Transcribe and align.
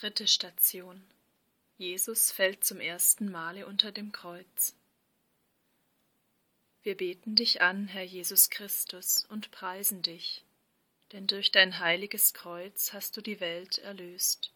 Dritte 0.00 0.28
Station. 0.28 1.02
Jesus 1.78 2.30
fällt 2.30 2.64
zum 2.64 2.80
ersten 2.80 3.30
Male 3.30 3.66
unter 3.66 3.92
dem 3.92 4.12
Kreuz. 4.12 4.74
Wir 6.82 6.98
beten 6.98 7.34
dich 7.34 7.62
an, 7.62 7.88
Herr 7.88 8.02
Jesus 8.02 8.50
Christus, 8.50 9.24
und 9.30 9.50
preisen 9.52 10.02
dich, 10.02 10.44
denn 11.12 11.26
durch 11.26 11.50
dein 11.50 11.78
heiliges 11.78 12.34
Kreuz 12.34 12.92
hast 12.92 13.16
du 13.16 13.22
die 13.22 13.40
Welt 13.40 13.78
erlöst. 13.78 14.52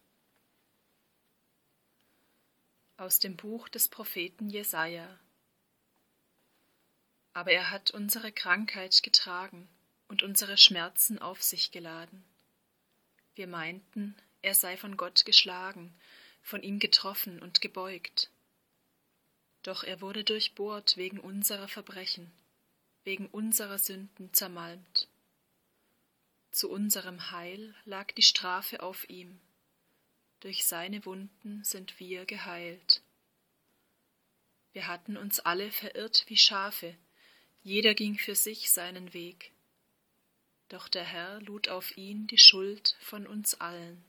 Aus 2.99 3.19
dem 3.19 3.35
Buch 3.35 3.71
des 3.71 3.89
Propheten 3.89 4.51
Jesaja. 4.51 5.19
Aber 7.33 7.51
er 7.51 7.71
hat 7.71 7.93
unsere 7.93 8.31
Krankheit 8.31 9.03
getragen 9.03 9.71
und 10.07 10.23
unsere 10.23 10.59
Schmerzen 10.59 11.19
auf 11.19 11.43
sich 11.43 11.73
geladen. 11.73 12.23
Wir 13.37 13.47
meinten, 13.47 14.15
er 14.43 14.55
sei 14.55 14.77
von 14.77 14.97
Gott 14.97 15.25
geschlagen, 15.25 15.95
von 16.43 16.63
ihm 16.63 16.79
getroffen 16.79 17.41
und 17.41 17.61
gebeugt. 17.61 18.31
Doch 19.63 19.85
er 19.85 20.01
wurde 20.01 20.25
durchbohrt 20.25 20.97
wegen 20.97 21.21
unserer 21.21 21.69
Verbrechen, 21.69 22.33
wegen 23.05 23.27
unserer 23.27 23.79
Sünden 23.79 24.33
zermalmt. 24.33 25.09
Zu 26.51 26.71
unserem 26.71 27.31
Heil 27.31 27.75
lag 27.85 28.13
die 28.13 28.23
Strafe 28.23 28.83
auf 28.83 29.09
ihm, 29.09 29.41
durch 30.41 30.65
seine 30.65 31.05
Wunden 31.05 31.63
sind 31.65 32.01
wir 32.01 32.25
geheilt. 32.25 33.03
Wir 34.73 34.87
hatten 34.87 35.19
uns 35.19 35.39
alle 35.39 35.71
verirrt 35.71 36.25
wie 36.29 36.39
Schafe, 36.39 36.97
jeder 37.63 37.93
ging 37.95 38.17
für 38.17 38.35
sich 38.35 38.71
seinen 38.71 39.13
Weg. 39.13 39.53
Doch 40.71 40.89
der 40.89 41.05
Herr 41.05 41.43
lud 41.43 41.69
auf 41.69 41.95
ihn 41.99 42.27
die 42.27 42.39
Schuld 42.39 42.97
von 43.01 43.27
uns 43.27 43.61
allen. 43.61 44.03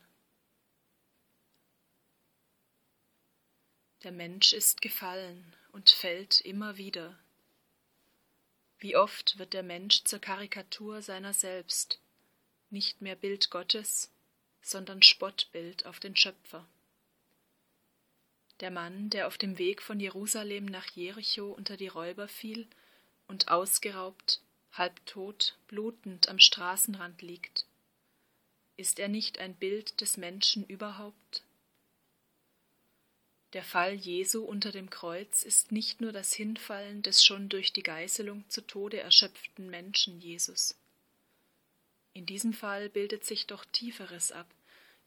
Der 4.03 4.11
Mensch 4.11 4.53
ist 4.53 4.81
gefallen 4.81 5.55
und 5.73 5.91
fällt 5.91 6.41
immer 6.41 6.77
wieder. 6.77 7.19
Wie 8.79 8.95
oft 8.95 9.37
wird 9.37 9.53
der 9.53 9.61
Mensch 9.61 10.03
zur 10.05 10.17
Karikatur 10.17 11.03
seiner 11.03 11.33
selbst, 11.33 11.99
nicht 12.71 13.01
mehr 13.01 13.15
Bild 13.15 13.51
Gottes, 13.51 14.11
sondern 14.63 15.03
Spottbild 15.03 15.85
auf 15.85 15.99
den 15.99 16.15
Schöpfer. 16.15 16.67
Der 18.59 18.71
Mann, 18.71 19.11
der 19.11 19.27
auf 19.27 19.37
dem 19.37 19.59
Weg 19.59 19.83
von 19.83 19.99
Jerusalem 19.99 20.65
nach 20.65 20.87
Jericho 20.87 21.51
unter 21.51 21.77
die 21.77 21.87
Räuber 21.87 22.27
fiel 22.27 22.67
und 23.27 23.49
ausgeraubt, 23.49 24.41
halbtot, 24.71 25.57
blutend 25.67 26.27
am 26.27 26.39
Straßenrand 26.39 27.21
liegt, 27.21 27.67
ist 28.77 28.97
er 28.97 29.09
nicht 29.09 29.37
ein 29.37 29.53
Bild 29.53 30.01
des 30.01 30.17
Menschen 30.17 30.65
überhaupt? 30.65 31.43
Der 33.53 33.63
Fall 33.65 33.93
Jesu 33.95 34.45
unter 34.45 34.71
dem 34.71 34.89
Kreuz 34.89 35.43
ist 35.43 35.73
nicht 35.73 35.99
nur 35.99 36.13
das 36.13 36.33
Hinfallen 36.33 37.01
des 37.01 37.23
schon 37.23 37.49
durch 37.49 37.73
die 37.73 37.83
Geißelung 37.83 38.49
zu 38.49 38.61
Tode 38.61 39.01
erschöpften 39.01 39.69
Menschen 39.69 40.21
Jesus. 40.21 40.75
In 42.13 42.25
diesem 42.25 42.53
Fall 42.53 42.89
bildet 42.89 43.25
sich 43.25 43.47
doch 43.47 43.65
Tieferes 43.65 44.31
ab, 44.31 44.47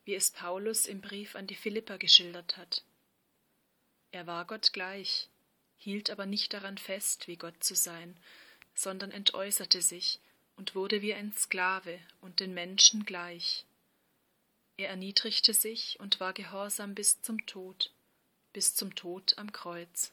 wie 0.05 0.14
es 0.14 0.31
Paulus 0.31 0.84
im 0.84 1.01
Brief 1.01 1.36
an 1.36 1.47
die 1.47 1.55
Philipper 1.55 1.97
geschildert 1.97 2.59
hat. 2.59 2.83
Er 4.11 4.27
war 4.27 4.47
Gott 4.47 4.75
gleich, 4.75 5.29
hielt 5.79 6.11
aber 6.11 6.27
nicht 6.27 6.53
daran 6.53 6.77
fest, 6.77 7.27
wie 7.29 7.36
Gott 7.36 7.64
zu 7.64 7.75
sein, 7.75 8.14
sondern 8.75 9.11
entäußerte 9.11 9.81
sich 9.81 10.20
und 10.56 10.75
wurde 10.75 11.01
wie 11.01 11.14
ein 11.14 11.33
Sklave 11.33 11.98
und 12.20 12.41
den 12.41 12.53
Menschen 12.53 13.06
gleich. 13.06 13.64
Er 14.77 14.91
erniedrigte 14.91 15.55
sich 15.55 15.98
und 16.01 16.20
war 16.20 16.34
gehorsam 16.34 16.95
bis 16.95 17.23
zum 17.23 17.47
Tod 17.47 17.91
bis 18.55 18.75
zum 18.75 18.95
Tod 18.95 19.37
am 19.37 19.53
Kreuz. 19.53 20.13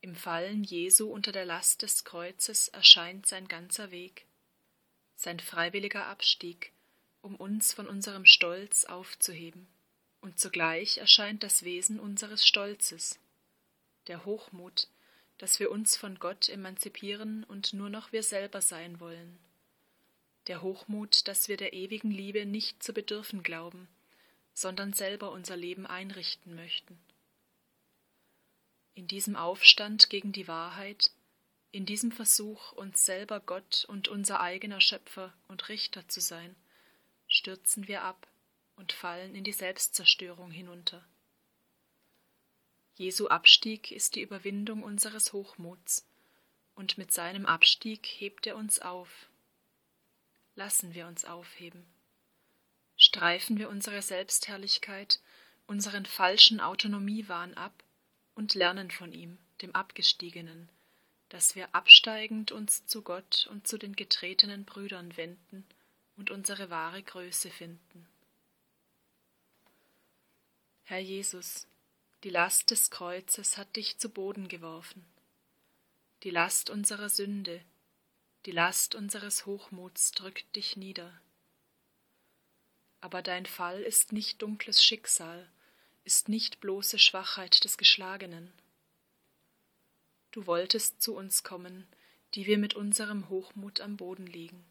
Im 0.00 0.16
Fallen 0.16 0.64
Jesu 0.64 1.08
unter 1.08 1.30
der 1.30 1.44
Last 1.44 1.82
des 1.82 2.04
Kreuzes 2.04 2.68
erscheint 2.68 3.26
sein 3.26 3.46
ganzer 3.46 3.92
Weg, 3.92 4.26
sein 5.14 5.38
freiwilliger 5.38 6.06
Abstieg, 6.06 6.72
um 7.20 7.36
uns 7.36 7.74
von 7.74 7.86
unserem 7.86 8.24
Stolz 8.24 8.84
aufzuheben, 8.86 9.68
und 10.22 10.40
zugleich 10.40 10.98
erscheint 10.98 11.42
das 11.42 11.64
Wesen 11.64 12.00
unseres 12.00 12.46
Stolzes, 12.46 13.20
der 14.06 14.24
Hochmut, 14.24 14.88
dass 15.36 15.60
wir 15.60 15.70
uns 15.70 15.96
von 15.98 16.18
Gott 16.18 16.48
emanzipieren 16.48 17.44
und 17.44 17.74
nur 17.74 17.90
noch 17.90 18.10
wir 18.10 18.22
selber 18.22 18.62
sein 18.62 19.00
wollen, 19.00 19.38
der 20.46 20.62
Hochmut, 20.62 21.28
dass 21.28 21.48
wir 21.48 21.58
der 21.58 21.74
ewigen 21.74 22.10
Liebe 22.10 22.46
nicht 22.46 22.82
zu 22.82 22.94
bedürfen 22.94 23.42
glauben, 23.42 23.86
sondern 24.54 24.92
selber 24.92 25.32
unser 25.32 25.56
Leben 25.56 25.86
einrichten 25.86 26.54
möchten. 26.54 26.98
In 28.94 29.06
diesem 29.06 29.36
Aufstand 29.36 30.10
gegen 30.10 30.32
die 30.32 30.48
Wahrheit, 30.48 31.10
in 31.70 31.86
diesem 31.86 32.12
Versuch, 32.12 32.72
uns 32.72 33.04
selber 33.06 33.40
Gott 33.40 33.86
und 33.88 34.08
unser 34.08 34.40
eigener 34.40 34.80
Schöpfer 34.80 35.32
und 35.48 35.68
Richter 35.70 36.06
zu 36.08 36.20
sein, 36.20 36.54
stürzen 37.26 37.88
wir 37.88 38.02
ab 38.02 38.28
und 38.76 38.92
fallen 38.92 39.34
in 39.34 39.44
die 39.44 39.52
Selbstzerstörung 39.52 40.50
hinunter. 40.50 41.02
Jesu 42.94 43.28
Abstieg 43.28 43.90
ist 43.90 44.16
die 44.16 44.20
Überwindung 44.20 44.82
unseres 44.82 45.32
Hochmuts, 45.32 46.06
und 46.74 46.98
mit 46.98 47.12
seinem 47.12 47.46
Abstieg 47.46 48.06
hebt 48.06 48.46
er 48.46 48.56
uns 48.56 48.80
auf. 48.80 49.28
Lassen 50.54 50.94
wir 50.94 51.06
uns 51.06 51.24
aufheben 51.24 51.86
streifen 53.02 53.58
wir 53.58 53.68
unsere 53.68 54.00
Selbstherrlichkeit, 54.00 55.20
unseren 55.66 56.06
falschen 56.06 56.60
Autonomiewahn 56.60 57.54
ab 57.54 57.82
und 58.36 58.54
lernen 58.54 58.92
von 58.92 59.12
ihm, 59.12 59.38
dem 59.60 59.74
Abgestiegenen, 59.74 60.68
dass 61.28 61.56
wir 61.56 61.74
absteigend 61.74 62.52
uns 62.52 62.86
zu 62.86 63.02
Gott 63.02 63.48
und 63.50 63.66
zu 63.66 63.76
den 63.76 63.96
getretenen 63.96 64.64
Brüdern 64.64 65.16
wenden 65.16 65.66
und 66.16 66.30
unsere 66.30 66.70
wahre 66.70 67.02
Größe 67.02 67.50
finden. 67.50 68.06
Herr 70.84 71.00
Jesus, 71.00 71.66
die 72.22 72.30
Last 72.30 72.70
des 72.70 72.90
Kreuzes 72.90 73.58
hat 73.58 73.74
dich 73.74 73.98
zu 73.98 74.10
Boden 74.10 74.46
geworfen. 74.46 75.04
Die 76.22 76.30
Last 76.30 76.70
unserer 76.70 77.08
Sünde, 77.08 77.64
die 78.46 78.52
Last 78.52 78.94
unseres 78.94 79.44
Hochmuts 79.44 80.12
drückt 80.12 80.54
dich 80.54 80.76
nieder. 80.76 81.20
Aber 83.02 83.20
dein 83.20 83.46
Fall 83.46 83.82
ist 83.82 84.12
nicht 84.12 84.42
dunkles 84.42 84.82
Schicksal, 84.82 85.50
ist 86.04 86.28
nicht 86.28 86.60
bloße 86.60 87.00
Schwachheit 87.00 87.64
des 87.64 87.76
Geschlagenen. 87.76 88.52
Du 90.30 90.46
wolltest 90.46 91.02
zu 91.02 91.16
uns 91.16 91.42
kommen, 91.42 91.88
die 92.34 92.46
wir 92.46 92.58
mit 92.58 92.74
unserem 92.74 93.28
Hochmut 93.28 93.80
am 93.80 93.96
Boden 93.96 94.26
liegen. 94.28 94.64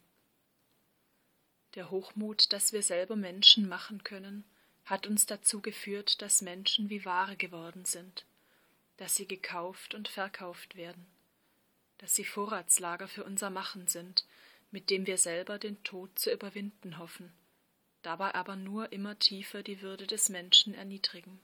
Der 1.75 1.91
Hochmut, 1.91 2.53
dass 2.53 2.71
wir 2.71 2.83
selber 2.83 3.17
Menschen 3.17 3.67
machen 3.67 4.01
können, 4.05 4.45
hat 4.85 5.07
uns 5.07 5.25
dazu 5.25 5.61
geführt, 5.61 6.21
dass 6.21 6.41
Menschen 6.41 6.89
wie 6.89 7.03
Ware 7.03 7.35
geworden 7.35 7.83
sind, 7.83 8.25
dass 8.95 9.17
sie 9.17 9.27
gekauft 9.27 9.93
und 9.93 10.07
verkauft 10.07 10.77
werden, 10.77 11.05
dass 11.97 12.15
sie 12.15 12.25
Vorratslager 12.25 13.09
für 13.09 13.25
unser 13.25 13.49
Machen 13.49 13.89
sind, 13.89 14.25
mit 14.71 14.89
dem 14.89 15.05
wir 15.05 15.17
selber 15.17 15.59
den 15.59 15.83
Tod 15.83 16.17
zu 16.17 16.31
überwinden 16.31 16.97
hoffen 16.97 17.33
dabei 18.01 18.35
aber 18.35 18.55
nur 18.55 18.91
immer 18.91 19.17
tiefer 19.19 19.63
die 19.63 19.81
Würde 19.81 20.07
des 20.07 20.29
Menschen 20.29 20.73
erniedrigen. 20.73 21.39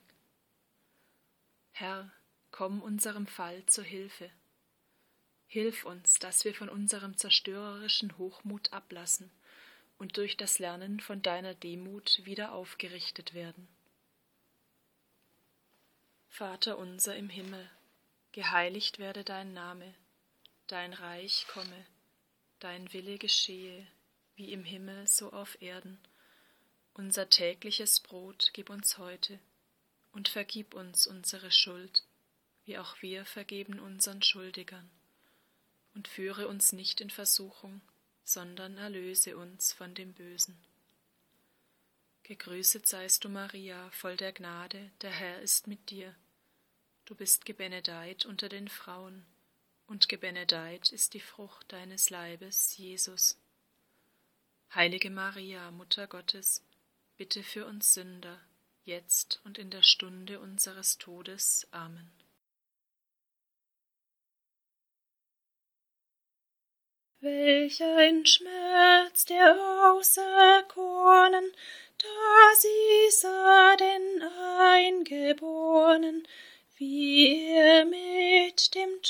Herr, 1.72 2.10
komm 2.50 2.82
unserem 2.82 3.26
Fall 3.26 3.64
zur 3.66 3.84
Hilfe. 3.84 4.30
Hilf 5.46 5.84
uns, 5.84 6.18
dass 6.18 6.44
wir 6.44 6.54
von 6.54 6.68
unserem 6.68 7.16
zerstörerischen 7.16 8.18
Hochmut 8.18 8.72
ablassen 8.72 9.30
und 9.98 10.16
durch 10.16 10.36
das 10.36 10.58
Lernen 10.58 11.00
von 11.00 11.22
deiner 11.22 11.54
Demut 11.54 12.20
wieder 12.24 12.52
aufgerichtet 12.52 13.34
werden. 13.34 13.68
Vater 16.28 16.78
unser 16.78 17.16
im 17.16 17.28
Himmel, 17.28 17.68
geheiligt 18.32 18.98
werde 18.98 19.24
dein 19.24 19.54
Name, 19.54 19.94
dein 20.66 20.92
Reich 20.92 21.46
komme, 21.48 21.86
dein 22.60 22.92
Wille 22.92 23.18
geschehe, 23.18 23.86
wie 24.36 24.52
im 24.52 24.64
Himmel 24.64 25.06
so 25.08 25.32
auf 25.32 25.60
Erden. 25.60 25.98
Unser 26.98 27.30
tägliches 27.30 28.00
Brot 28.00 28.50
gib 28.54 28.70
uns 28.70 28.98
heute 28.98 29.38
und 30.10 30.26
vergib 30.26 30.74
uns 30.74 31.06
unsere 31.06 31.52
Schuld, 31.52 32.02
wie 32.64 32.76
auch 32.76 33.00
wir 33.02 33.24
vergeben 33.24 33.78
unseren 33.78 34.20
Schuldigern. 34.20 34.90
Und 35.94 36.08
führe 36.08 36.48
uns 36.48 36.72
nicht 36.72 37.00
in 37.00 37.10
Versuchung, 37.10 37.82
sondern 38.24 38.78
erlöse 38.78 39.36
uns 39.36 39.72
von 39.72 39.94
dem 39.94 40.12
Bösen. 40.12 40.58
Gegrüßet 42.24 42.84
seist 42.88 43.22
du, 43.22 43.28
Maria, 43.28 43.88
voll 43.92 44.16
der 44.16 44.32
Gnade, 44.32 44.90
der 45.00 45.12
Herr 45.12 45.40
ist 45.40 45.68
mit 45.68 45.90
dir. 45.90 46.16
Du 47.04 47.14
bist 47.14 47.44
gebenedeit 47.44 48.26
unter 48.26 48.48
den 48.48 48.66
Frauen, 48.66 49.24
und 49.86 50.08
gebenedeit 50.08 50.90
ist 50.90 51.14
die 51.14 51.20
Frucht 51.20 51.70
deines 51.72 52.10
Leibes, 52.10 52.76
Jesus. 52.76 53.38
Heilige 54.74 55.10
Maria, 55.10 55.70
Mutter 55.70 56.08
Gottes, 56.08 56.64
bitte 57.18 57.42
für 57.42 57.66
uns 57.66 57.94
Sünder, 57.94 58.40
jetzt 58.84 59.40
und 59.44 59.58
in 59.58 59.70
der 59.70 59.82
Stunde 59.82 60.38
unseres 60.38 60.98
Todes. 60.98 61.66
Amen. 61.72 62.12
Welch 67.20 67.82
ein 67.82 68.24
Schmerz 68.24 69.24
der 69.24 69.56
Auserkornen, 69.90 71.52
da 71.98 72.54
sie 72.60 73.10
sah 73.10 73.74
den 73.74 74.22
Eingeborenen, 74.60 76.28
wie 76.76 77.48
er 77.48 77.84
mit 77.84 78.76
dem 78.76 79.02